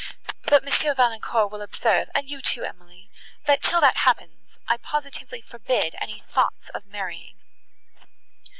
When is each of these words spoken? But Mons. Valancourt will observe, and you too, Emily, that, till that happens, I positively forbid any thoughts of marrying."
But 0.45 0.63
Mons. 0.63 0.81
Valancourt 0.81 1.51
will 1.51 1.61
observe, 1.61 2.09
and 2.15 2.27
you 2.27 2.41
too, 2.41 2.63
Emily, 2.63 3.11
that, 3.45 3.61
till 3.61 3.79
that 3.81 3.97
happens, 3.97 4.57
I 4.67 4.77
positively 4.77 5.41
forbid 5.41 5.93
any 6.01 6.21
thoughts 6.27 6.69
of 6.73 6.87
marrying." 6.87 7.35